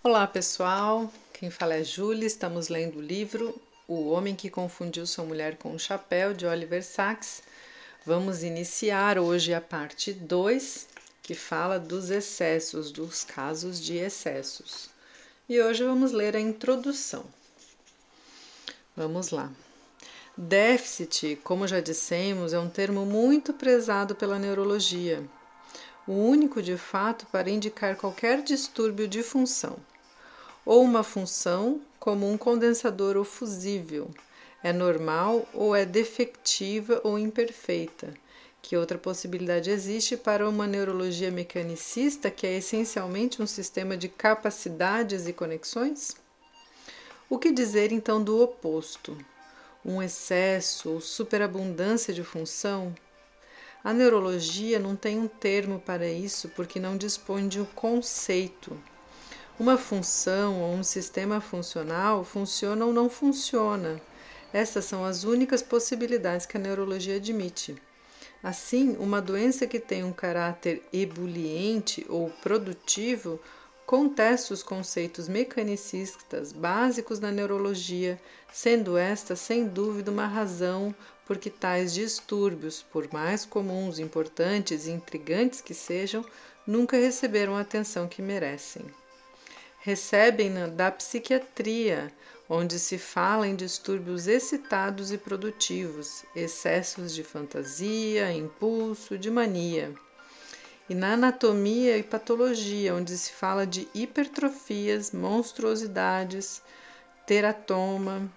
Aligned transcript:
Olá 0.00 0.28
pessoal, 0.28 1.12
quem 1.34 1.50
fala 1.50 1.74
é 1.74 1.82
Júlia, 1.82 2.24
estamos 2.24 2.68
lendo 2.68 3.00
o 3.00 3.02
livro 3.02 3.60
O 3.88 4.10
Homem 4.10 4.36
que 4.36 4.48
Confundiu 4.48 5.04
Sua 5.04 5.24
Mulher 5.24 5.56
com 5.56 5.72
um 5.72 5.78
Chapéu, 5.78 6.32
de 6.32 6.46
Oliver 6.46 6.84
Sacks. 6.84 7.42
Vamos 8.06 8.44
iniciar 8.44 9.18
hoje 9.18 9.52
a 9.52 9.60
parte 9.60 10.12
2, 10.12 10.86
que 11.20 11.34
fala 11.34 11.80
dos 11.80 12.10
excessos, 12.10 12.92
dos 12.92 13.24
casos 13.24 13.80
de 13.80 13.96
excessos. 13.96 14.88
E 15.48 15.60
hoje 15.60 15.82
vamos 15.82 16.12
ler 16.12 16.36
a 16.36 16.40
introdução. 16.40 17.26
Vamos 18.96 19.30
lá. 19.30 19.50
Déficit, 20.36 21.40
como 21.42 21.66
já 21.66 21.80
dissemos, 21.80 22.52
é 22.52 22.58
um 22.58 22.70
termo 22.70 23.04
muito 23.04 23.52
prezado 23.52 24.14
pela 24.14 24.38
neurologia 24.38 25.28
o 26.08 26.12
único 26.12 26.62
de 26.62 26.78
fato 26.78 27.26
para 27.26 27.50
indicar 27.50 27.94
qualquer 27.94 28.42
distúrbio 28.42 29.06
de 29.06 29.22
função, 29.22 29.76
ou 30.64 30.82
uma 30.82 31.02
função 31.04 31.82
como 32.00 32.26
um 32.26 32.38
condensador 32.38 33.14
ou 33.18 33.24
fusível, 33.24 34.10
é 34.62 34.72
normal 34.72 35.46
ou 35.52 35.76
é 35.76 35.84
defectiva 35.84 36.98
ou 37.04 37.18
imperfeita. 37.18 38.14
Que 38.62 38.74
outra 38.74 38.96
possibilidade 38.96 39.70
existe 39.70 40.16
para 40.16 40.48
uma 40.48 40.66
neurologia 40.66 41.30
mecanicista 41.30 42.30
que 42.30 42.46
é 42.46 42.56
essencialmente 42.56 43.42
um 43.42 43.46
sistema 43.46 43.94
de 43.94 44.08
capacidades 44.08 45.26
e 45.26 45.32
conexões? 45.34 46.16
O 47.28 47.38
que 47.38 47.52
dizer 47.52 47.92
então 47.92 48.22
do 48.24 48.42
oposto? 48.42 49.16
Um 49.84 50.02
excesso 50.02 50.90
ou 50.90 51.00
superabundância 51.02 52.14
de 52.14 52.24
função 52.24 52.94
a 53.84 53.92
neurologia 53.92 54.78
não 54.78 54.96
tem 54.96 55.18
um 55.18 55.28
termo 55.28 55.80
para 55.80 56.08
isso 56.08 56.48
porque 56.50 56.80
não 56.80 56.96
dispõe 56.96 57.46
de 57.46 57.60
um 57.60 57.64
conceito. 57.64 58.76
Uma 59.58 59.76
função 59.76 60.60
ou 60.60 60.74
um 60.74 60.82
sistema 60.82 61.40
funcional 61.40 62.24
funciona 62.24 62.84
ou 62.84 62.92
não 62.92 63.08
funciona. 63.08 64.00
Essas 64.52 64.84
são 64.84 65.04
as 65.04 65.24
únicas 65.24 65.62
possibilidades 65.62 66.46
que 66.46 66.56
a 66.56 66.60
neurologia 66.60 67.16
admite. 67.16 67.76
Assim, 68.42 68.96
uma 68.98 69.20
doença 69.20 69.66
que 69.66 69.80
tem 69.80 70.04
um 70.04 70.12
caráter 70.12 70.82
ebuliente 70.92 72.06
ou 72.08 72.30
produtivo 72.42 73.40
contesta 73.84 74.52
os 74.52 74.62
conceitos 74.62 75.28
mecanicistas 75.28 76.52
básicos 76.52 77.18
da 77.18 77.32
neurologia, 77.32 78.20
sendo 78.52 78.96
esta, 78.96 79.34
sem 79.34 79.66
dúvida, 79.66 80.10
uma 80.10 80.26
razão 80.26 80.94
porque 81.28 81.50
tais 81.50 81.92
distúrbios, 81.92 82.82
por 82.82 83.12
mais 83.12 83.44
comuns, 83.44 83.98
importantes 83.98 84.86
e 84.86 84.90
intrigantes 84.90 85.60
que 85.60 85.74
sejam, 85.74 86.24
nunca 86.66 86.96
receberam 86.96 87.54
a 87.54 87.60
atenção 87.60 88.08
que 88.08 88.22
merecem. 88.22 88.86
Recebem-na 89.80 90.68
da 90.68 90.90
psiquiatria, 90.90 92.10
onde 92.48 92.78
se 92.78 92.96
fala 92.96 93.46
em 93.46 93.54
distúrbios 93.54 94.26
excitados 94.26 95.12
e 95.12 95.18
produtivos, 95.18 96.24
excessos 96.34 97.14
de 97.14 97.22
fantasia, 97.22 98.32
impulso, 98.32 99.18
de 99.18 99.30
mania. 99.30 99.94
E 100.88 100.94
na 100.94 101.12
anatomia 101.12 101.98
e 101.98 102.02
patologia, 102.02 102.94
onde 102.94 103.18
se 103.18 103.32
fala 103.32 103.66
de 103.66 103.86
hipertrofias, 103.92 105.12
monstruosidades, 105.12 106.62
teratoma, 107.26 108.32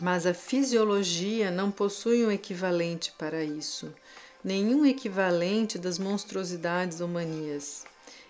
mas 0.00 0.26
a 0.26 0.34
fisiologia 0.34 1.50
não 1.50 1.70
possui 1.70 2.24
um 2.24 2.30
equivalente 2.30 3.12
para 3.18 3.42
isso, 3.42 3.92
nenhum 4.42 4.86
equivalente 4.86 5.78
das 5.78 5.98
monstruosidades 5.98 7.00
ou 7.00 7.08
manias. 7.08 7.84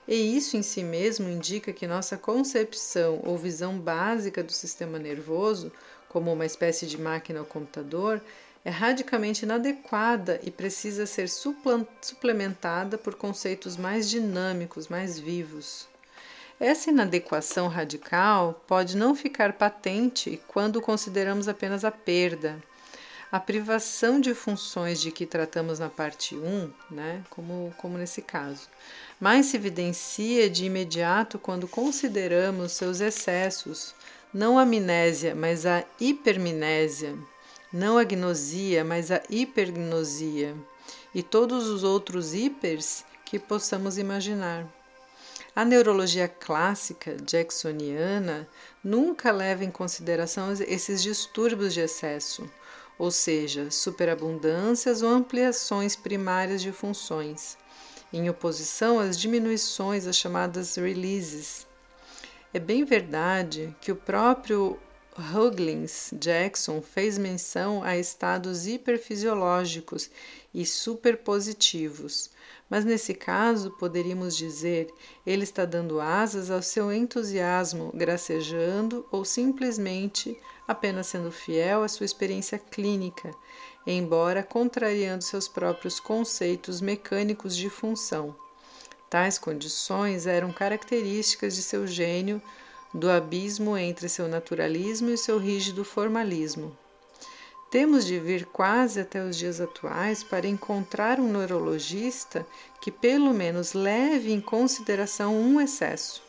E 0.06 0.14
isso 0.36 0.56
em 0.56 0.62
si 0.62 0.83
mesmo 0.83 1.28
indica 1.28 1.70
que 1.72 1.86
nossa 1.86 2.16
concepção 2.16 3.20
ou 3.22 3.36
visão 3.36 3.78
básica 3.78 4.42
do 4.42 4.52
sistema 4.52 4.98
nervoso, 4.98 5.70
como 6.08 6.33
uma 6.33 6.47
espécie 6.47 6.86
de 6.86 6.98
máquina 6.98 7.41
ou 7.41 7.47
computador, 7.47 8.22
é 8.64 8.70
radicalmente 8.70 9.44
inadequada 9.44 10.41
e 10.42 10.50
precisa 10.50 11.04
ser 11.04 11.28
suplementada 11.28 12.97
por 12.97 13.15
conceitos 13.15 13.76
mais 13.76 14.09
dinâmicos, 14.09 14.88
mais 14.88 15.19
vivos. 15.19 15.87
Essa 16.60 16.91
inadequação 16.91 17.69
radical 17.69 18.64
pode 18.66 18.96
não 18.96 19.14
ficar 19.14 19.52
patente 19.52 20.41
quando 20.48 20.80
consideramos 20.80 21.46
apenas 21.46 21.84
a 21.84 21.91
perda. 21.92 22.60
A 23.30 23.38
privação 23.38 24.20
de 24.20 24.34
funções 24.34 25.00
de 25.00 25.12
que 25.12 25.24
tratamos 25.24 25.78
na 25.78 25.88
parte 25.88 26.34
1, 26.34 26.72
né, 26.91 27.22
como, 27.30 27.72
como 27.76 27.97
nesse 27.97 28.22
caso, 28.22 28.68
mas 29.20 29.47
se 29.47 29.56
evidencia 29.56 30.50
de 30.50 30.64
imediato 30.64 31.38
quando 31.38 31.68
consideramos 31.68 32.72
seus 32.72 33.00
excessos, 33.00 33.94
não 34.34 34.58
a 34.58 34.62
amnésia, 34.62 35.36
mas 35.36 35.64
a 35.64 35.84
hipermnésia, 36.00 37.16
não 37.72 37.98
a 37.98 38.02
gnosia, 38.02 38.82
mas 38.82 39.12
a 39.12 39.22
hipergnosia, 39.30 40.56
e 41.14 41.22
todos 41.22 41.68
os 41.68 41.84
outros 41.84 42.32
hipers 42.32 43.04
que 43.24 43.38
possamos 43.38 43.97
imaginar. 43.97 44.78
A 45.56 45.64
neurologia 45.64 46.28
clássica 46.28 47.16
jacksoniana 47.26 48.48
nunca 48.82 49.32
leva 49.32 49.64
em 49.64 49.70
consideração 49.70 50.53
esses 50.53 51.03
distúrbios 51.03 51.75
de 51.75 51.81
excesso, 51.81 52.48
ou 52.98 53.10
seja, 53.10 53.70
superabundâncias 53.70 55.03
ou 55.03 55.10
ampliações 55.10 55.97
primárias 55.97 56.60
de 56.60 56.70
funções, 56.72 57.56
em 58.12 58.28
oposição 58.28 58.98
às 58.98 59.19
diminuições, 59.19 60.06
as 60.06 60.16
chamadas 60.16 60.76
releases. 60.76 61.66
É 62.53 62.59
bem 62.59 62.84
verdade 62.84 63.75
que 63.80 63.92
o 63.92 63.97
próprio 63.97 64.78
Huggins 65.18 66.10
Jackson 66.12 66.80
fez 66.80 67.18
menção 67.18 67.82
a 67.82 67.96
estados 67.98 68.68
hiperfisiológicos 68.68 70.08
e 70.54 70.64
superpositivos, 70.64 72.30
mas 72.70 72.84
nesse 72.84 73.12
caso 73.14 73.72
poderíamos 73.72 74.36
dizer 74.36 74.88
ele 75.26 75.42
está 75.42 75.64
dando 75.64 76.00
asas 76.00 76.50
ao 76.50 76.62
seu 76.62 76.92
entusiasmo, 76.92 77.90
gracejando 77.92 79.04
ou 79.10 79.24
simplesmente 79.24 80.38
apenas 80.68 81.08
sendo 81.08 81.32
fiel 81.32 81.82
à 81.82 81.88
sua 81.88 82.06
experiência 82.06 82.58
clínica, 82.58 83.34
embora 83.84 84.42
contrariando 84.44 85.24
seus 85.24 85.48
próprios 85.48 85.98
conceitos 85.98 86.80
mecânicos 86.80 87.56
de 87.56 87.68
função. 87.68 88.36
Tais 89.10 89.38
condições 89.38 90.26
eram 90.26 90.52
características 90.52 91.56
de 91.56 91.62
seu 91.62 91.86
gênio 91.86 92.40
do 92.93 93.10
abismo 93.10 93.76
entre 93.76 94.09
seu 94.09 94.28
naturalismo 94.28 95.10
e 95.10 95.19
seu 95.19 95.38
rígido 95.38 95.84
formalismo. 95.84 96.76
Temos 97.71 98.06
de 98.06 98.19
vir 98.19 98.47
quase 98.47 98.99
até 98.99 99.22
os 99.22 99.37
dias 99.37 99.60
atuais 99.60 100.22
para 100.22 100.47
encontrar 100.47 101.21
um 101.21 101.31
neurologista 101.31 102.47
que 102.81 102.91
pelo 102.91 103.34
menos 103.34 103.75
leve 103.75 104.32
em 104.32 104.41
consideração 104.41 105.37
um 105.37 105.60
excesso. 105.60 106.22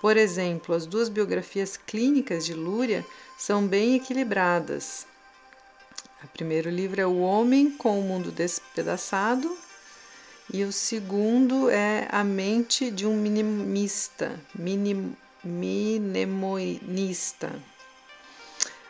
Por 0.00 0.16
exemplo, 0.16 0.74
as 0.74 0.86
duas 0.86 1.08
biografias 1.08 1.76
clínicas 1.76 2.46
de 2.46 2.54
Lúria 2.54 3.04
são 3.36 3.66
bem 3.66 3.96
equilibradas. 3.96 5.04
O 6.22 6.28
primeiro 6.28 6.70
livro 6.70 7.00
é 7.00 7.06
O 7.06 7.18
Homem 7.18 7.72
com 7.72 7.98
o 7.98 8.02
Mundo 8.02 8.30
Despedaçado 8.30 9.56
e 10.52 10.62
o 10.62 10.72
segundo 10.72 11.68
é 11.68 12.06
A 12.10 12.22
Mente 12.22 12.90
de 12.90 13.04
um 13.04 13.16
Minimista, 13.16 14.40
minim, 14.54 15.16
Mnemonista. 15.44 16.98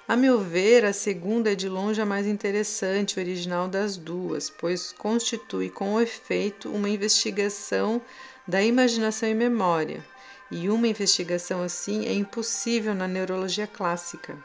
A 0.09 0.17
meu 0.17 0.41
ver, 0.41 0.87
a 0.87 0.93
segunda 0.95 1.53
é 1.53 1.55
de 1.55 1.69
longe 1.69 2.01
a 2.01 2.07
mais 2.07 2.27
interessante, 2.27 3.21
original 3.21 3.69
das 3.69 3.99
duas, 3.99 4.49
pois 4.49 4.91
constitui 4.91 5.69
com 5.69 6.01
efeito 6.01 6.71
uma 6.71 6.89
investigação 6.89 8.01
da 8.47 8.63
imaginação 8.63 9.29
e 9.29 9.35
memória, 9.35 10.03
e 10.51 10.71
uma 10.71 10.89
investigação 10.89 11.63
assim 11.63 12.07
é 12.07 12.15
impossível 12.15 12.95
na 12.95 13.07
neurologia 13.07 13.67
clássica. 13.67 14.39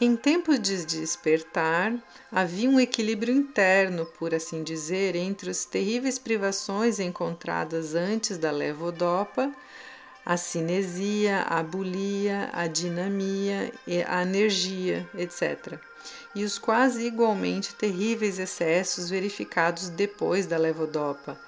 Em 0.00 0.16
tempos 0.16 0.58
de 0.58 0.84
despertar, 0.86 1.94
havia 2.32 2.68
um 2.68 2.80
equilíbrio 2.80 3.34
interno, 3.34 4.06
por 4.18 4.34
assim 4.34 4.64
dizer, 4.64 5.14
entre 5.14 5.50
as 5.50 5.66
terríveis 5.66 6.18
privações 6.18 6.98
encontradas 6.98 7.94
antes 7.94 8.38
da 8.38 8.50
levodopa 8.50 9.52
a 10.24 10.36
cinesia, 10.36 11.42
a 11.42 11.62
bulia, 11.62 12.48
a 12.52 12.66
dinamia, 12.66 13.72
a 14.06 14.22
energia, 14.22 15.08
etc. 15.16 15.78
E 16.34 16.44
os 16.44 16.58
quase 16.58 17.06
igualmente 17.06 17.74
terríveis 17.74 18.38
excessos 18.38 19.10
verificados 19.10 19.88
depois 19.88 20.46
da 20.46 20.56
levodopa, 20.56 21.38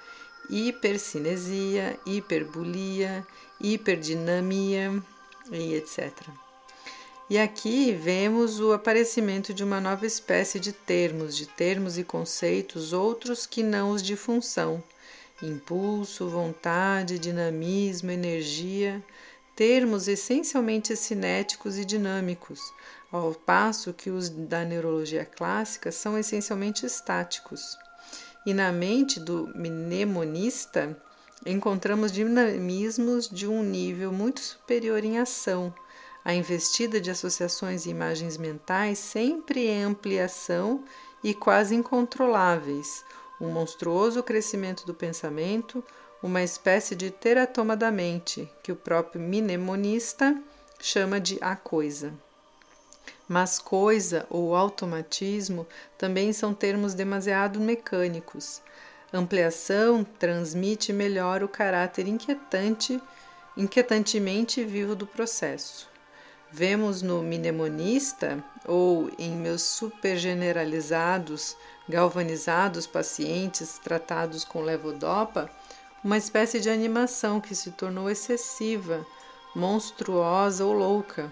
hipercinesia, 0.49 1.99
hiperbulia, 2.05 3.25
hiperdinamia 3.59 5.01
e 5.51 5.73
etc. 5.73 6.13
E 7.29 7.37
aqui 7.37 7.91
vemos 7.91 8.61
o 8.61 8.71
aparecimento 8.71 9.53
de 9.53 9.63
uma 9.63 9.81
nova 9.81 10.05
espécie 10.05 10.59
de 10.59 10.71
termos, 10.71 11.35
de 11.35 11.45
termos 11.45 11.97
e 11.97 12.03
conceitos 12.03 12.93
outros 12.93 13.45
que 13.45 13.63
não 13.63 13.91
os 13.91 14.01
de 14.01 14.15
função 14.15 14.81
impulso, 15.41 16.27
vontade, 16.29 17.19
dinamismo, 17.19 18.11
energia, 18.11 19.03
termos 19.55 20.07
essencialmente 20.07 20.95
cinéticos 20.95 21.77
e 21.77 21.85
dinâmicos, 21.85 22.59
ao 23.11 23.33
passo 23.33 23.93
que 23.93 24.09
os 24.09 24.29
da 24.29 24.63
neurologia 24.63 25.25
clássica 25.25 25.91
são 25.91 26.17
essencialmente 26.17 26.85
estáticos. 26.85 27.77
E 28.45 28.53
na 28.53 28.71
mente 28.71 29.19
do 29.19 29.47
mnemonista 29.55 30.97
encontramos 31.45 32.11
dinamismos 32.11 33.29
de 33.29 33.47
um 33.47 33.63
nível 33.63 34.11
muito 34.11 34.39
superior 34.41 35.03
em 35.03 35.17
ação. 35.19 35.73
A 36.23 36.33
investida 36.33 36.99
de 36.99 37.09
associações 37.09 37.85
e 37.85 37.89
imagens 37.89 38.37
mentais 38.37 38.99
sempre 38.99 39.67
em 39.67 39.83
ampliação 39.83 40.83
e 41.23 41.33
quase 41.33 41.73
incontroláveis, 41.73 43.03
um 43.39 43.49
monstruoso 43.49 44.23
crescimento 44.23 44.85
do 44.85 44.93
pensamento, 44.93 45.83
uma 46.21 46.41
espécie 46.41 46.95
de 46.95 47.11
teratoma 47.11 47.75
da 47.75 47.91
mente, 47.91 48.49
que 48.63 48.71
o 48.71 48.75
próprio 48.75 49.21
mnemonista 49.21 50.35
chama 50.79 51.19
de 51.19 51.37
a 51.41 51.55
coisa. 51.55 52.13
Mas 53.27 53.59
coisa 53.59 54.25
ou 54.29 54.55
automatismo 54.55 55.67
também 55.97 56.31
são 56.31 56.53
termos 56.53 56.93
demasiado 56.93 57.59
mecânicos. 57.59 58.61
Ampliação 59.11 60.03
transmite 60.03 60.91
melhor 60.91 61.43
o 61.43 61.47
caráter 61.47 62.07
inquietante, 62.07 63.01
inquietantemente 63.55 64.63
vivo 64.63 64.95
do 64.95 65.05
processo. 65.05 65.89
Vemos 66.49 67.01
no 67.01 67.21
mnemonista 67.21 68.43
ou 68.65 69.11
em 69.19 69.31
meus 69.31 69.63
supergeneralizados, 69.63 71.57
galvanizados 71.87 72.85
pacientes 72.85 73.79
tratados 73.79 74.43
com 74.43 74.61
levodopa 74.61 75.49
uma 76.03 76.17
espécie 76.17 76.59
de 76.59 76.69
animação 76.69 77.41
que 77.41 77.55
se 77.55 77.71
tornou 77.71 78.09
excessiva, 78.09 79.05
monstruosa 79.55 80.63
ou 80.63 80.73
louca. 80.73 81.31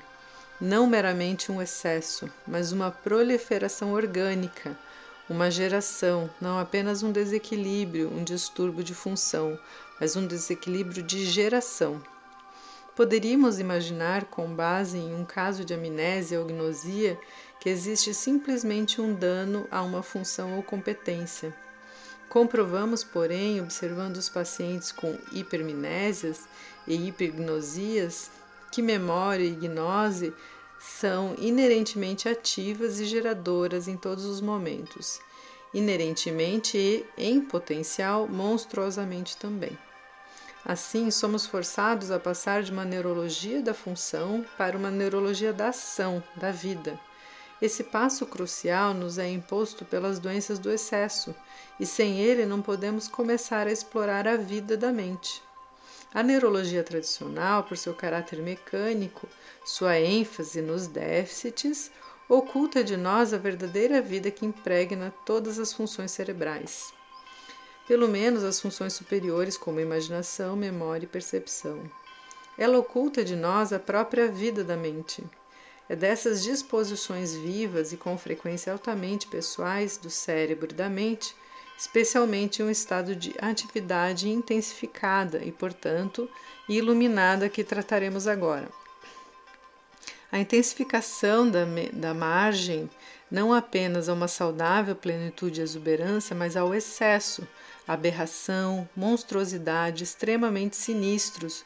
Não 0.59 0.87
meramente 0.87 1.51
um 1.51 1.61
excesso, 1.61 2.29
mas 2.47 2.71
uma 2.71 2.89
proliferação 2.89 3.93
orgânica, 3.93 4.77
uma 5.29 5.51
geração, 5.51 6.29
não 6.41 6.57
apenas 6.57 7.03
um 7.03 7.11
desequilíbrio, 7.11 8.11
um 8.11 8.23
distúrbio 8.23 8.83
de 8.83 8.93
função, 8.93 9.59
mas 9.99 10.15
um 10.15 10.25
desequilíbrio 10.25 11.03
de 11.03 11.25
geração. 11.25 12.01
Poderíamos 12.95 13.59
imaginar, 13.59 14.25
com 14.25 14.55
base 14.55 14.97
em 14.97 15.13
um 15.13 15.25
caso 15.25 15.65
de 15.65 15.73
amnésia 15.73 16.39
ou 16.39 16.45
gnosia, 16.45 17.19
que 17.65 17.69
existe 17.71 18.13
simplesmente 18.13 19.01
um 19.01 19.11
dano 19.11 19.67
a 19.71 19.81
uma 19.81 20.03
função 20.03 20.55
ou 20.55 20.61
competência 20.61 21.51
Comprovamos, 22.29 23.03
porém, 23.03 23.59
observando 23.59 24.17
os 24.17 24.29
pacientes 24.29 24.91
com 24.91 25.17
hipermnésias 25.31 26.47
e 26.85 27.07
hipergnosias, 27.07 28.29
que 28.71 28.83
memória 28.83 29.43
e 29.43 29.55
gnose 29.55 30.31
são 30.79 31.33
inerentemente 31.39 32.29
ativas 32.29 32.99
e 32.99 33.05
geradoras 33.05 33.87
em 33.87 33.97
todos 33.97 34.25
os 34.25 34.41
momentos, 34.41 35.19
inerentemente 35.73 36.77
e, 36.77 37.03
em 37.17 37.41
potencial, 37.41 38.27
monstruosamente 38.27 39.37
também. 39.37 39.75
Assim, 40.63 41.09
somos 41.09 41.47
forçados 41.47 42.11
a 42.11 42.19
passar 42.19 42.61
de 42.61 42.71
uma 42.71 42.85
neurologia 42.85 43.59
da 43.59 43.73
função 43.73 44.45
para 44.55 44.77
uma 44.77 44.91
neurologia 44.91 45.51
da 45.51 45.69
ação, 45.69 46.21
da 46.35 46.51
vida 46.51 46.99
esse 47.65 47.83
passo 47.83 48.25
crucial 48.25 48.93
nos 48.93 49.17
é 49.17 49.29
imposto 49.29 49.83
pelas 49.83 50.19
doenças 50.19 50.59
do 50.59 50.71
excesso, 50.71 51.35
e 51.79 51.85
sem 51.85 52.19
ele 52.19 52.45
não 52.45 52.61
podemos 52.61 53.07
começar 53.07 53.67
a 53.67 53.71
explorar 53.71 54.27
a 54.27 54.37
vida 54.37 54.77
da 54.77 54.91
mente. 54.91 55.41
A 56.13 56.23
neurologia 56.23 56.83
tradicional, 56.83 57.63
por 57.63 57.77
seu 57.77 57.93
caráter 57.93 58.41
mecânico, 58.41 59.27
sua 59.65 59.99
ênfase 59.99 60.61
nos 60.61 60.87
déficits, 60.87 61.91
oculta 62.29 62.83
de 62.83 62.95
nós 62.95 63.33
a 63.33 63.37
verdadeira 63.37 64.01
vida 64.01 64.31
que 64.31 64.45
impregna 64.45 65.13
todas 65.25 65.59
as 65.59 65.73
funções 65.73 66.11
cerebrais. 66.11 66.93
Pelo 67.87 68.07
menos 68.07 68.43
as 68.43 68.61
funções 68.61 68.93
superiores, 68.93 69.57
como 69.57 69.79
imaginação, 69.79 70.55
memória 70.55 71.05
e 71.05 71.09
percepção. 71.09 71.83
Ela 72.57 72.79
oculta 72.79 73.23
de 73.23 73.35
nós 73.35 73.73
a 73.73 73.79
própria 73.79 74.31
vida 74.31 74.63
da 74.63 74.77
mente. 74.77 75.23
É 75.87 75.95
dessas 75.95 76.43
disposições 76.43 77.35
vivas 77.35 77.93
e 77.93 77.97
com 77.97 78.17
frequência 78.17 78.73
altamente 78.73 79.27
pessoais 79.27 79.97
do 79.97 80.09
cérebro 80.09 80.71
e 80.71 80.75
da 80.75 80.89
mente, 80.89 81.35
especialmente 81.77 82.63
um 82.63 82.69
estado 82.69 83.15
de 83.15 83.35
atividade 83.39 84.27
intensificada 84.27 85.43
e, 85.43 85.51
portanto, 85.51 86.27
iluminada 86.67 87.49
que 87.49 87.63
trataremos 87.63 88.27
agora. 88.27 88.67
A 90.31 90.39
intensificação 90.39 91.49
da, 91.49 91.65
da 91.93 92.13
margem 92.13 92.89
não 93.29 93.53
apenas 93.53 94.09
a 94.09 94.13
uma 94.13 94.27
saudável 94.27 94.95
plenitude 94.95 95.59
e 95.59 95.63
exuberância, 95.63 96.35
mas 96.35 96.57
ao 96.57 96.73
excesso, 96.73 97.47
aberração, 97.87 98.89
monstruosidade 98.95 100.03
extremamente 100.03 100.75
sinistros, 100.75 101.63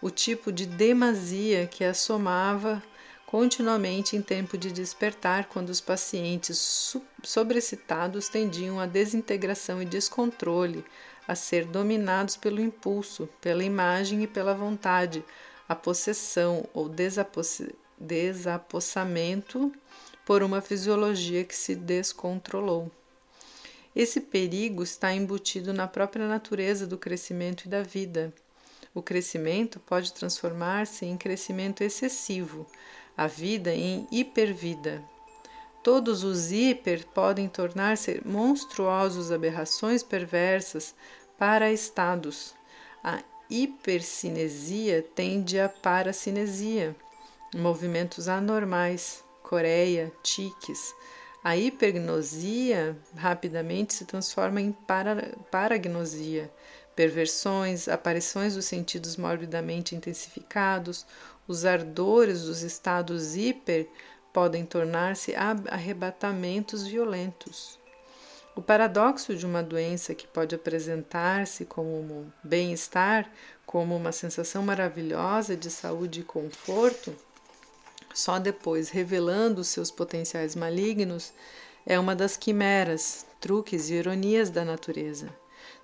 o 0.00 0.10
tipo 0.10 0.50
de 0.50 0.64
demasia 0.64 1.66
que 1.66 1.84
assomava 1.84 2.82
continuamente 3.30 4.16
em 4.16 4.22
tempo 4.22 4.58
de 4.58 4.72
despertar, 4.72 5.44
quando 5.44 5.68
os 5.68 5.80
pacientes 5.80 6.96
sobrecitados 7.22 8.28
tendiam 8.28 8.80
à 8.80 8.86
desintegração 8.86 9.80
e 9.80 9.84
descontrole, 9.84 10.84
a 11.28 11.36
ser 11.36 11.64
dominados 11.64 12.36
pelo 12.36 12.60
impulso, 12.60 13.28
pela 13.40 13.62
imagem 13.62 14.24
e 14.24 14.26
pela 14.26 14.52
vontade, 14.52 15.24
a 15.68 15.76
possessão 15.76 16.68
ou 16.74 16.90
desapossamento 18.00 19.72
por 20.26 20.42
uma 20.42 20.60
fisiologia 20.60 21.44
que 21.44 21.54
se 21.54 21.76
descontrolou. 21.76 22.90
Esse 23.94 24.20
perigo 24.20 24.82
está 24.82 25.14
embutido 25.14 25.72
na 25.72 25.86
própria 25.86 26.26
natureza 26.26 26.84
do 26.84 26.98
crescimento 26.98 27.66
e 27.66 27.68
da 27.68 27.84
vida. 27.84 28.34
O 28.92 29.00
crescimento 29.00 29.78
pode 29.80 30.12
transformar-se 30.12 31.06
em 31.06 31.16
crescimento 31.16 31.82
excessivo, 31.82 32.66
a 33.16 33.26
vida 33.26 33.72
em 33.72 34.06
hipervida. 34.10 35.02
Todos 35.82 36.24
os 36.24 36.50
hiper 36.50 37.06
podem 37.06 37.48
tornar-se 37.48 38.20
monstruosos 38.24 39.30
aberrações 39.30 40.02
perversas 40.02 40.94
para 41.38 41.72
estados. 41.72 42.54
A 43.02 43.22
hipercinesia 43.48 45.02
tende 45.14 45.58
à 45.58 45.68
paracinesia, 45.68 46.94
movimentos 47.54 48.28
anormais, 48.28 49.24
coreia, 49.42 50.12
tiques. 50.22 50.94
A 51.42 51.56
hipergnosia 51.56 52.94
rapidamente 53.16 53.94
se 53.94 54.04
transforma 54.04 54.60
em 54.60 54.72
para, 54.72 55.34
paragnosia, 55.50 56.52
perversões, 56.94 57.88
aparições 57.88 58.54
dos 58.54 58.64
sentidos 58.64 59.16
morbidamente 59.16 59.94
intensificados, 59.94 61.06
os 61.46 61.64
ardores 61.64 62.42
dos 62.42 62.62
estados 62.62 63.34
hiper 63.34 63.88
podem 64.32 64.64
tornar-se 64.64 65.34
arrebatamentos 65.34 66.86
violentos. 66.86 67.78
O 68.54 68.62
paradoxo 68.62 69.34
de 69.34 69.46
uma 69.46 69.62
doença 69.62 70.14
que 70.14 70.26
pode 70.26 70.54
apresentar-se 70.54 71.64
como 71.64 72.32
bem-estar, 72.42 73.30
como 73.64 73.96
uma 73.96 74.12
sensação 74.12 74.62
maravilhosa 74.62 75.56
de 75.56 75.70
saúde 75.70 76.20
e 76.20 76.24
conforto, 76.24 77.16
só 78.12 78.38
depois 78.38 78.90
revelando 78.90 79.62
seus 79.62 79.90
potenciais 79.90 80.56
malignos, 80.56 81.32
é 81.86 81.98
uma 81.98 82.14
das 82.14 82.36
quimeras, 82.36 83.24
truques 83.40 83.88
e 83.88 83.94
ironias 83.94 84.50
da 84.50 84.64
natureza. 84.64 85.30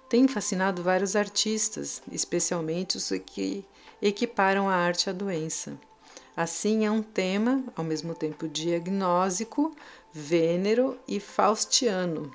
Tem 0.09 0.29
fascinado 0.29 0.83
vários 0.83 1.17
artistas, 1.17 2.01
especialmente 2.13 2.97
os 2.97 3.11
que 3.27 3.65
equiparam 4.01 4.69
a 4.69 4.75
arte 4.75 5.11
à 5.11 5.13
doença. 5.13 5.77
Assim, 6.37 6.85
é 6.85 6.91
um 6.91 7.03
tema, 7.03 7.65
ao 7.75 7.83
mesmo 7.83 8.15
tempo 8.15 8.47
diagnóstico, 8.47 9.75
vênero 10.13 10.99
e 11.09 11.19
faustiano, 11.19 12.31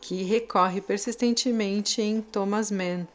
que 0.00 0.22
recorre 0.22 0.80
persistentemente 0.80 2.00
em 2.00 2.20
Thomas 2.20 2.70
Mann, 2.70 3.06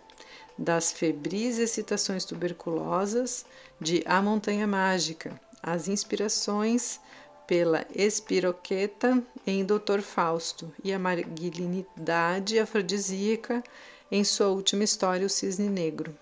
das 0.57 0.91
febris 0.91 1.57
excitações 1.57 2.25
tuberculosas 2.25 3.45
de 3.79 4.03
A 4.05 4.21
Montanha 4.21 4.67
Mágica, 4.67 5.39
as 5.63 5.87
inspirações 5.87 6.99
pela 7.47 7.85
espiroqueta 7.93 9.21
em 9.45 9.65
Dr. 9.65 10.01
Fausto 10.01 10.73
e 10.83 10.93
a 10.93 10.99
malignidade 10.99 12.59
afrodisíaca 12.59 13.63
em 14.11 14.23
sua 14.23 14.47
última 14.47 14.83
história, 14.83 15.25
O 15.25 15.29
Cisne 15.29 15.69
Negro. 15.69 16.15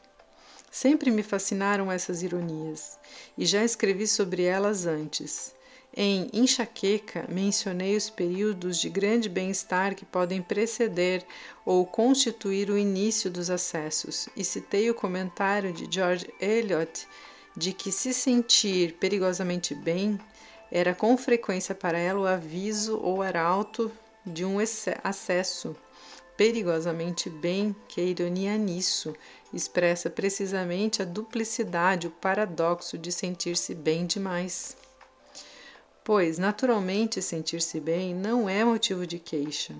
Sempre 0.71 1.09
me 1.09 1.23
fascinaram 1.23 1.91
essas 1.91 2.21
ironias, 2.21 2.99
e 3.37 3.45
já 3.45 3.63
escrevi 3.63 4.07
sobre 4.07 4.43
elas 4.43 4.85
antes. 4.85 5.55
Em 5.97 6.29
Enxaqueca, 6.31 7.25
mencionei 7.27 7.97
os 7.97 8.09
períodos 8.09 8.77
de 8.77 8.89
grande 8.89 9.27
bem-estar 9.27 9.95
que 9.95 10.05
podem 10.05 10.41
preceder 10.41 11.25
ou 11.65 11.83
constituir 11.85 12.69
o 12.69 12.77
início 12.77 13.31
dos 13.31 13.49
acessos, 13.49 14.29
e 14.35 14.43
citei 14.43 14.89
o 14.89 14.93
comentário 14.93 15.73
de 15.73 15.87
George 15.91 16.31
Eliot 16.39 17.07
de 17.57 17.73
que 17.73 17.91
se 17.91 18.13
sentir 18.13 18.93
perigosamente 18.93 19.73
bem 19.73 20.19
era 20.71 20.93
com 20.93 21.17
frequência 21.17 21.73
para 21.73 21.97
ela 21.97 22.19
o 22.19 22.27
aviso 22.27 22.99
ou 23.01 23.21
arauto 23.21 23.91
de 24.25 24.45
um 24.45 24.57
acesso 25.03 25.75
perigosamente 26.39 27.29
bem 27.29 27.75
que 27.89 27.99
a 27.99 28.03
ironia 28.05 28.57
nisso 28.57 29.13
expressa 29.53 30.09
precisamente 30.09 31.01
a 31.01 31.05
duplicidade, 31.05 32.07
o 32.07 32.11
paradoxo 32.11 32.97
de 32.97 33.11
sentir-se 33.11 33.75
bem 33.75 34.05
demais. 34.05 34.77
Pois, 36.01 36.37
naturalmente, 36.37 37.21
sentir-se 37.21 37.77
bem 37.81 38.15
não 38.15 38.47
é 38.47 38.63
motivo 38.63 39.05
de 39.05 39.19
queixa. 39.19 39.75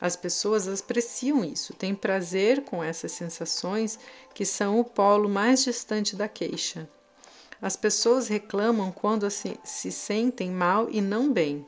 As 0.00 0.14
pessoas 0.14 0.68
apreciam 0.68 1.44
isso, 1.44 1.74
têm 1.74 1.92
prazer 1.92 2.62
com 2.62 2.84
essas 2.84 3.10
sensações 3.10 3.98
que 4.32 4.44
são 4.44 4.78
o 4.78 4.84
polo 4.84 5.28
mais 5.28 5.64
distante 5.64 6.14
da 6.14 6.28
queixa. 6.28 6.88
As 7.60 7.76
pessoas 7.76 8.28
reclamam 8.28 8.92
quando 8.92 9.30
se, 9.30 9.58
se 9.64 9.90
sentem 9.90 10.50
mal 10.50 10.88
e 10.90 11.00
não 11.00 11.32
bem, 11.32 11.66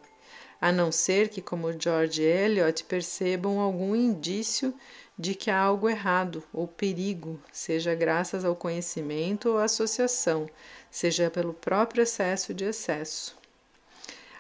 a 0.61 0.71
não 0.71 0.93
ser 0.93 1.29
que, 1.29 1.41
como 1.41 1.73
George 1.81 2.23
Eliot, 2.23 2.85
percebam 2.85 3.61
algum 3.61 3.95
indício 3.95 4.75
de 5.19 5.35
que 5.35 5.51
há 5.51 5.59
algo 5.59 5.89
errado 5.89 6.43
ou 6.53 6.69
perigo, 6.69 7.41
seja 7.53 7.95
graças 7.95 8.45
ao 8.45 8.55
conhecimento 8.55 9.49
ou 9.49 9.59
associação, 9.59 10.49
seja 10.91 11.31
pelo 11.31 11.55
próprio 11.55 12.03
excesso 12.03 12.55
de 12.55 12.65
excesso. 12.65 13.37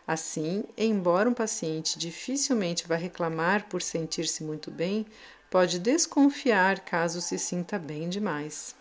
Assim, 0.07 0.64
embora 0.76 1.28
um 1.28 1.35
paciente 1.35 1.99
dificilmente 1.99 2.87
vá 2.87 2.97
reclamar 2.97 3.69
por 3.69 3.83
sentir-se 3.83 4.43
muito 4.43 4.71
bem, 4.71 5.05
pode 5.50 5.78
desconfiar 5.78 6.81
caso 6.81 7.21
se 7.21 7.38
sinta 7.38 7.78
bem 7.78 8.09
demais. 8.09 8.77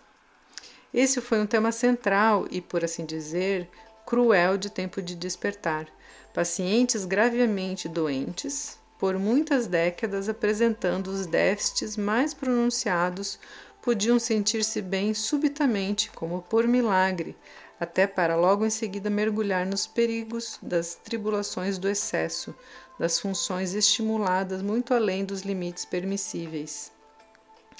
Esse 0.94 1.22
foi 1.22 1.40
um 1.40 1.46
tema 1.46 1.72
central 1.72 2.48
e, 2.50 2.62
por 2.62 2.84
assim 2.84 3.06
dizer, 3.06 3.70
cruel 4.06 4.58
de 4.58 4.70
tempo 4.70 5.02
de 5.02 5.16
despertar. 5.16 5.88
Pacientes 6.34 7.04
gravemente 7.04 7.90
doentes, 7.90 8.80
por 8.98 9.20
muitas 9.20 9.68
décadas 9.68 10.30
apresentando 10.30 11.08
os 11.08 11.26
déficits 11.26 11.98
mais 11.98 12.34
pronunciados, 12.34 13.40
podiam 13.82 14.18
sentir-se 14.18 14.82
bem 14.82 15.14
subitamente, 15.14 16.10
como 16.12 16.42
por 16.42 16.68
milagre, 16.68 17.36
até 17.80 18.08
para 18.08 18.36
logo 18.36 18.66
em 18.66 18.70
seguida 18.70 19.10
mergulhar 19.10 19.66
nos 19.66 19.86
perigos 19.86 20.58
das 20.62 20.96
tribulações 20.96 21.78
do 21.78 21.88
excesso, 21.88 22.56
das 23.00 23.20
funções 23.20 23.74
estimuladas 23.74 24.62
muito 24.62 24.94
além 24.94 25.24
dos 25.24 25.42
limites 25.42 25.86
permissíveis. 25.86 26.92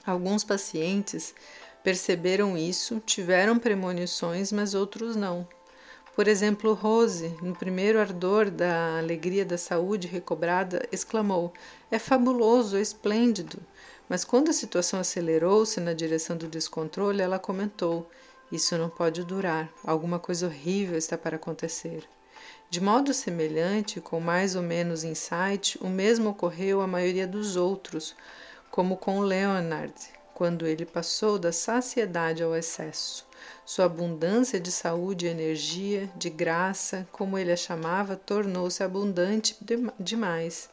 Alguns 0.06 0.44
pacientes 0.44 1.34
perceberam 1.84 2.58
isso, 2.58 3.02
tiveram 3.06 3.60
premonições, 3.60 4.52
mas 4.52 4.74
outros 4.74 5.16
não. 5.16 5.48
Por 6.18 6.28
exemplo, 6.28 6.74
Rose, 6.74 7.38
no 7.44 7.56
primeiro 7.56 8.00
ardor 8.00 8.50
da 8.50 8.98
alegria 8.98 9.46
da 9.46 9.58
saúde 9.58 10.08
recobrada, 10.08 10.88
exclamou: 10.92 11.54
É 11.92 12.00
fabuloso, 12.00 12.76
é 12.76 12.82
esplêndido. 12.82 13.60
Mas 14.10 14.24
quando 14.24 14.50
a 14.50 14.54
situação 14.54 15.00
acelerou-se 15.00 15.80
na 15.80 15.94
direção 15.94 16.36
do 16.36 16.48
descontrole, 16.48 17.22
ela 17.22 17.38
comentou: 17.38 18.10
Isso 18.52 18.76
não 18.78 18.90
pode 18.90 19.24
durar, 19.24 19.72
alguma 19.84 20.18
coisa 20.18 20.48
horrível 20.48 20.98
está 20.98 21.18
para 21.18 21.36
acontecer. 21.36 22.04
De 22.70 22.82
modo 22.82 23.14
semelhante, 23.14 24.02
com 24.02 24.20
mais 24.20 24.56
ou 24.56 24.62
menos 24.62 25.04
insight, 25.04 25.78
o 25.82 25.88
mesmo 25.88 26.32
ocorreu 26.32 26.82
à 26.82 26.88
maioria 26.88 27.28
dos 27.28 27.56
outros, 27.56 28.16
como 28.72 28.98
com 28.98 29.20
Leonard, 29.20 29.94
quando 30.38 30.68
ele 30.68 30.86
passou 30.86 31.40
da 31.40 31.52
saciedade 31.52 32.44
ao 32.44 32.56
excesso. 32.56 33.26
Sua 33.66 33.86
abundância 33.86 34.60
de 34.60 34.72
saúde 34.72 35.26
e 35.26 35.30
energia, 35.30 36.08
de 36.16 36.30
graça, 36.30 37.08
como 37.12 37.40
ele 37.40 37.52
a 37.52 37.58
chamava, 37.58 38.16
tornou-se 38.16 38.84
abundante 38.84 39.58
demais, 40.00 40.70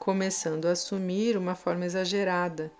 começando 0.00 0.66
a 0.66 0.72
assumir 0.72 1.36
uma 1.36 1.54
forma 1.54 1.86
exagerada. 1.86 2.72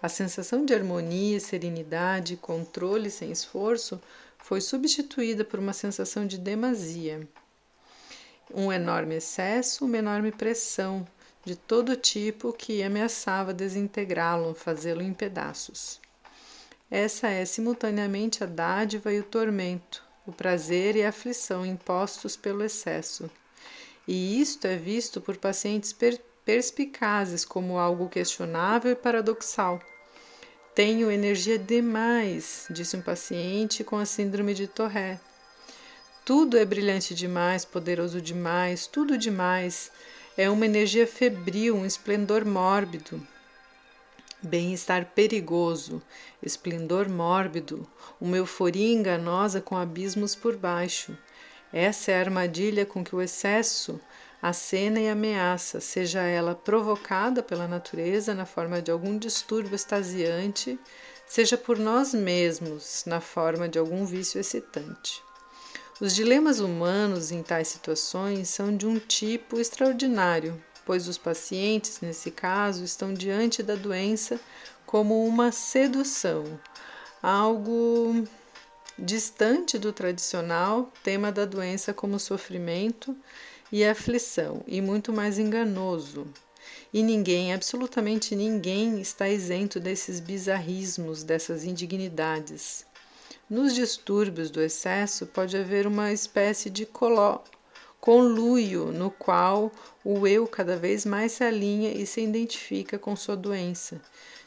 A 0.00 0.08
sensação 0.08 0.64
de 0.64 0.72
harmonia, 0.72 1.40
serenidade, 1.40 2.36
controle 2.36 3.10
sem 3.10 3.32
esforço 3.32 4.00
foi 4.38 4.60
substituída 4.60 5.44
por 5.44 5.58
uma 5.58 5.72
sensação 5.72 6.24
de 6.24 6.38
demasia. 6.38 7.28
Um 8.54 8.72
enorme 8.72 9.16
excesso, 9.16 9.86
uma 9.86 9.98
enorme 9.98 10.30
pressão 10.30 11.04
de 11.44 11.56
todo 11.56 11.96
tipo 11.96 12.52
que 12.52 12.82
ameaçava 12.82 13.52
desintegrá-lo, 13.52 14.54
fazê-lo 14.54 15.02
em 15.02 15.12
pedaços. 15.12 16.00
Essa 16.90 17.28
é 17.28 17.44
simultaneamente 17.44 18.42
a 18.42 18.46
dádiva 18.46 19.12
e 19.12 19.20
o 19.20 19.24
tormento, 19.24 20.02
o 20.26 20.32
prazer 20.32 20.96
e 20.96 21.04
a 21.04 21.08
aflição 21.10 21.66
impostos 21.66 22.36
pelo 22.36 22.64
excesso. 22.64 23.30
E 24.06 24.40
isto 24.40 24.66
é 24.66 24.76
visto 24.76 25.20
por 25.20 25.36
pacientes 25.36 25.92
per 25.92 26.20
perspicazes 26.44 27.44
como 27.44 27.78
algo 27.78 28.08
questionável 28.08 28.92
e 28.92 28.96
paradoxal. 28.96 29.80
Tenho 30.74 31.10
energia 31.10 31.58
demais, 31.58 32.66
disse 32.68 32.96
um 32.96 33.00
paciente 33.00 33.82
com 33.82 33.96
a 33.96 34.04
síndrome 34.04 34.52
de 34.52 34.66
Tourette. 34.66 35.22
Tudo 36.24 36.58
é 36.58 36.64
brilhante 36.64 37.14
demais, 37.14 37.64
poderoso 37.64 38.20
demais, 38.20 38.86
tudo 38.86 39.16
demais. 39.16 39.90
É 40.36 40.50
uma 40.50 40.66
energia 40.66 41.06
febril, 41.06 41.76
um 41.76 41.86
esplendor 41.86 42.44
mórbido, 42.44 43.24
bem-estar 44.42 45.12
perigoso, 45.14 46.02
esplendor 46.42 47.08
mórbido, 47.08 47.86
uma 48.20 48.36
euforia 48.36 48.92
enganosa 48.92 49.60
com 49.60 49.76
abismos 49.76 50.34
por 50.34 50.56
baixo. 50.56 51.16
Essa 51.72 52.10
é 52.10 52.16
a 52.16 52.20
armadilha 52.20 52.84
com 52.84 53.04
que 53.04 53.14
o 53.14 53.22
excesso 53.22 54.00
acena 54.42 54.98
e 54.98 55.08
ameaça, 55.08 55.78
seja 55.80 56.22
ela 56.22 56.56
provocada 56.56 57.40
pela 57.40 57.68
natureza 57.68 58.34
na 58.34 58.44
forma 58.44 58.82
de 58.82 58.90
algum 58.90 59.16
distúrbio 59.16 59.76
extasiante, 59.76 60.76
seja 61.28 61.56
por 61.56 61.78
nós 61.78 62.12
mesmos 62.12 63.04
na 63.06 63.20
forma 63.20 63.68
de 63.68 63.78
algum 63.78 64.04
vício 64.04 64.40
excitante. 64.40 65.22
Os 66.00 66.12
dilemas 66.12 66.58
humanos 66.58 67.30
em 67.30 67.40
tais 67.40 67.68
situações 67.68 68.48
são 68.48 68.76
de 68.76 68.84
um 68.84 68.98
tipo 68.98 69.60
extraordinário, 69.60 70.60
pois 70.84 71.06
os 71.06 71.16
pacientes, 71.16 72.00
nesse 72.00 72.32
caso, 72.32 72.82
estão 72.82 73.14
diante 73.14 73.62
da 73.62 73.76
doença 73.76 74.40
como 74.84 75.24
uma 75.24 75.52
sedução, 75.52 76.60
algo 77.22 78.26
distante 78.98 79.78
do 79.78 79.92
tradicional 79.92 80.92
tema 81.04 81.30
da 81.30 81.44
doença 81.44 81.94
como 81.94 82.18
sofrimento 82.18 83.16
e 83.70 83.84
aflição, 83.84 84.64
e 84.66 84.80
muito 84.80 85.12
mais 85.12 85.38
enganoso. 85.38 86.26
E 86.92 87.04
ninguém, 87.04 87.54
absolutamente 87.54 88.34
ninguém, 88.34 89.00
está 89.00 89.28
isento 89.28 89.78
desses 89.78 90.18
bizarrismos, 90.18 91.22
dessas 91.22 91.62
indignidades. 91.62 92.84
Nos 93.48 93.74
distúrbios 93.74 94.50
do 94.50 94.62
excesso 94.62 95.26
pode 95.26 95.54
haver 95.54 95.86
uma 95.86 96.10
espécie 96.12 96.70
de 96.70 96.88
conluio 98.00 98.86
no 98.86 99.10
qual 99.10 99.70
o 100.02 100.26
eu 100.26 100.46
cada 100.46 100.78
vez 100.78 101.04
mais 101.04 101.32
se 101.32 101.44
alinha 101.44 101.92
e 101.92 102.06
se 102.06 102.22
identifica 102.22 102.98
com 102.98 103.14
sua 103.14 103.36
doença, 103.36 104.00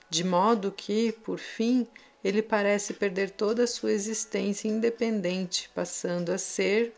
de 0.10 0.24
modo 0.24 0.72
que, 0.72 1.12
por 1.12 1.38
fim, 1.38 1.86
ele 2.24 2.42
parece 2.42 2.94
perder 2.96 3.30
toda 3.30 3.66
a 3.66 3.68
sua 3.68 3.92
existência 3.92 4.68
independente, 4.68 5.70
passando 5.76 6.32
a 6.32 6.38
ser 6.40 6.92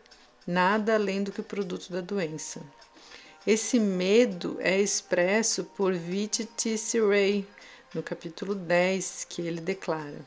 nada 0.46 0.94
além 0.94 1.22
do 1.22 1.30
que 1.30 1.42
o 1.42 1.44
produto 1.44 1.92
da 1.92 2.00
doença. 2.00 2.62
Esse 3.46 3.78
medo 3.78 4.56
é 4.60 4.80
expresso 4.80 5.64
por 5.64 5.92
Viti 5.92 6.46
T.C. 6.46 7.00
Ray, 7.06 7.46
no 7.94 8.02
capítulo 8.02 8.54
10, 8.54 9.26
que 9.28 9.42
ele 9.42 9.60
declara: 9.60 10.18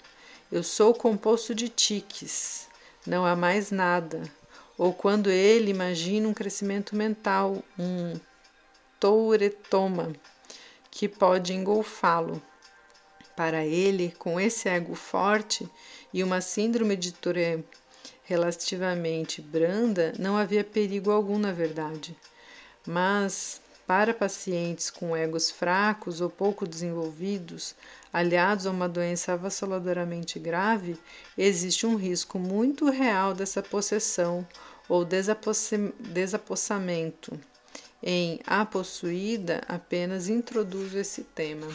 Eu 0.53 0.61
sou 0.61 0.93
composto 0.93 1.55
de 1.55 1.67
tiques, 1.67 2.67
não 3.07 3.25
há 3.25 3.35
mais 3.35 3.71
nada, 3.71 4.21
ou 4.77 4.93
quando 4.93 5.31
ele 5.31 5.71
imagina 5.71 6.29
um 6.29 6.33
crescimento 6.33 6.95
mental, 6.95 7.63
um 7.75 8.19
touretoma, 8.99 10.13
que 10.91 11.09
pode 11.09 11.53
engolfá-lo. 11.53 12.39
Para 13.35 13.65
ele, 13.65 14.13
com 14.19 14.39
esse 14.39 14.69
ego 14.69 14.93
forte 14.93 15.67
e 16.13 16.23
uma 16.23 16.39
síndrome 16.39 16.95
de 16.95 17.13
Tourette 17.13 17.65
relativamente 18.23 19.41
branda, 19.41 20.13
não 20.19 20.37
havia 20.37 20.63
perigo 20.63 21.09
algum 21.09 21.39
na 21.39 21.51
verdade. 21.51 22.15
Mas, 22.85 23.59
para 23.85 24.13
pacientes 24.13 24.89
com 24.89 25.15
egos 25.15 25.51
fracos 25.51 26.21
ou 26.21 26.29
pouco 26.29 26.67
desenvolvidos, 26.67 27.75
aliados 28.11 28.65
a 28.65 28.71
uma 28.71 28.87
doença 28.87 29.33
avassaladoramente 29.33 30.39
grave, 30.39 30.97
existe 31.37 31.85
um 31.85 31.95
risco 31.95 32.39
muito 32.39 32.89
real 32.89 33.33
dessa 33.33 33.61
possessão 33.61 34.47
ou 34.87 35.05
desapossamento. 35.05 37.37
Em 38.01 38.39
A 38.45 38.65
Possuída, 38.65 39.61
apenas 39.67 40.27
introduzo 40.27 40.97
esse 40.97 41.23
tema. 41.23 41.67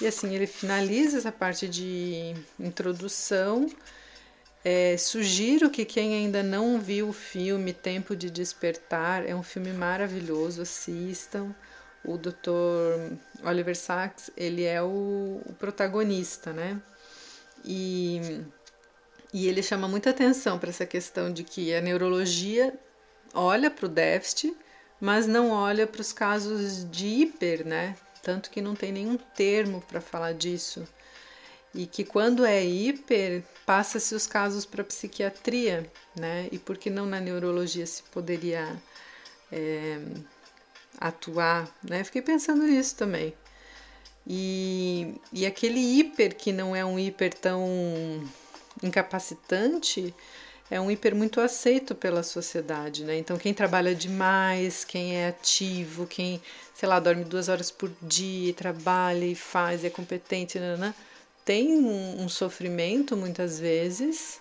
E 0.00 0.06
assim 0.06 0.34
ele 0.34 0.46
finaliza 0.46 1.18
essa 1.18 1.30
parte 1.30 1.68
de 1.68 2.34
introdução 2.58 3.68
É, 4.64 4.96
sugiro 4.96 5.68
que 5.68 5.84
quem 5.84 6.14
ainda 6.14 6.42
não 6.42 6.80
viu 6.80 7.10
o 7.10 7.12
filme 7.12 7.74
Tempo 7.74 8.16
de 8.16 8.30
Despertar, 8.30 9.28
é 9.28 9.34
um 9.34 9.42
filme 9.42 9.72
maravilhoso, 9.72 10.62
assistam. 10.62 11.54
O 12.02 12.16
Dr. 12.16 13.14
Oliver 13.44 13.76
Sacks, 13.76 14.30
ele 14.36 14.64
é 14.64 14.82
o, 14.82 15.42
o 15.44 15.52
protagonista, 15.58 16.52
né? 16.52 16.80
E, 17.62 18.42
e 19.32 19.46
ele 19.48 19.62
chama 19.62 19.86
muita 19.86 20.10
atenção 20.10 20.58
para 20.58 20.70
essa 20.70 20.86
questão 20.86 21.30
de 21.30 21.44
que 21.44 21.74
a 21.74 21.80
neurologia 21.80 22.74
olha 23.34 23.70
para 23.70 23.86
o 23.86 23.88
déficit, 23.88 24.54
mas 25.00 25.26
não 25.26 25.50
olha 25.50 25.86
para 25.86 26.00
os 26.00 26.12
casos 26.12 26.88
de 26.90 27.06
hiper, 27.06 27.66
né? 27.66 27.96
Tanto 28.22 28.50
que 28.50 28.62
não 28.62 28.74
tem 28.74 28.92
nenhum 28.92 29.16
termo 29.16 29.82
para 29.82 30.00
falar 30.00 30.32
disso. 30.32 30.86
E 31.74 31.86
que 31.86 32.04
quando 32.04 32.44
é 32.44 32.64
hiper, 32.64 33.42
passa-se 33.66 34.14
os 34.14 34.26
casos 34.26 34.64
para 34.64 34.84
psiquiatria, 34.84 35.90
né? 36.14 36.48
E 36.52 36.58
por 36.58 36.78
que 36.78 36.88
não 36.88 37.04
na 37.04 37.20
neurologia 37.20 37.84
se 37.84 38.02
poderia 38.04 38.80
é, 39.50 39.98
atuar, 41.00 41.68
né? 41.82 42.04
Fiquei 42.04 42.22
pensando 42.22 42.62
nisso 42.62 42.94
também. 42.96 43.34
E, 44.26 45.20
e 45.32 45.44
aquele 45.44 45.80
hiper 45.80 46.36
que 46.36 46.52
não 46.52 46.74
é 46.74 46.84
um 46.84 46.98
hiper 46.98 47.34
tão 47.34 47.66
incapacitante, 48.82 50.14
é 50.70 50.80
um 50.80 50.90
hiper 50.90 51.14
muito 51.14 51.40
aceito 51.40 51.94
pela 51.94 52.22
sociedade, 52.22 53.04
né? 53.04 53.18
Então, 53.18 53.36
quem 53.36 53.52
trabalha 53.52 53.94
demais, 53.94 54.84
quem 54.84 55.16
é 55.16 55.28
ativo, 55.28 56.06
quem, 56.06 56.40
sei 56.74 56.88
lá, 56.88 56.98
dorme 56.98 57.24
duas 57.24 57.48
horas 57.48 57.70
por 57.70 57.90
dia, 58.00 58.52
trabalha 58.54 59.26
e 59.26 59.34
faz, 59.34 59.84
é 59.84 59.90
competente, 59.90 60.58
né, 60.58 60.76
né? 60.76 60.94
Tem 61.44 61.74
um, 61.74 62.22
um, 62.22 62.28
sofrimento 62.28 63.16
muitas 63.16 63.58
vezes, 63.58 64.40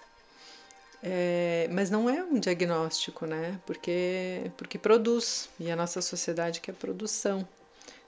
é, 1.02 1.68
mas 1.72 1.90
não 1.90 2.10
é 2.10 2.24
um 2.24 2.40
diagnóstico, 2.40 3.26
né? 3.26 3.60
Porque, 3.66 4.52
porque 4.58 4.78
produz, 4.78 5.50
e 5.60 5.70
a 5.70 5.76
nossa 5.76 6.02
sociedade 6.02 6.62
quer 6.62 6.74
produção. 6.74 7.48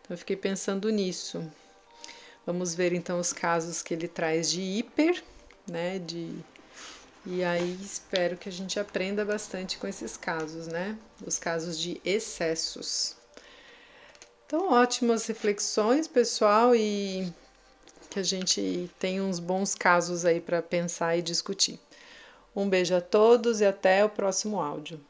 Então, 0.01 0.11
eu 0.11 0.17
fiquei 0.17 0.35
pensando 0.35 0.89
nisso. 0.89 1.45
Vamos 2.45 2.75
ver 2.75 2.93
então 2.93 3.19
os 3.19 3.33
casos 3.33 3.81
que 3.81 3.93
ele 3.93 4.07
traz 4.07 4.51
de 4.51 4.61
hiper, 4.61 5.21
né? 5.67 5.99
De 5.99 6.31
e 7.27 7.43
aí 7.43 7.79
espero 7.81 8.37
que 8.37 8.47
a 8.47 8.51
gente 8.51 8.79
aprenda 8.79 9.25
bastante 9.25 9.79
com 9.79 9.87
esses 9.87 10.15
casos, 10.15 10.67
né? 10.67 10.95
Os 11.25 11.39
casos 11.39 11.79
de 11.79 11.99
excessos. 12.05 13.17
Então, 14.45 14.71
ótimas 14.71 15.25
reflexões, 15.25 16.07
pessoal, 16.07 16.75
e 16.75 17.33
que 18.15 18.19
a 18.21 18.23
gente 18.23 18.89
tenha 18.97 19.21
uns 19.21 19.39
bons 19.39 19.75
casos 19.75 20.23
aí 20.23 20.39
para 20.39 20.61
pensar 20.61 21.17
e 21.17 21.21
discutir. 21.21 21.77
Um 22.55 22.69
beijo 22.69 22.95
a 22.95 23.01
todos 23.01 23.59
e 23.59 23.65
até 23.65 24.05
o 24.05 24.09
próximo 24.09 24.61
áudio. 24.61 25.01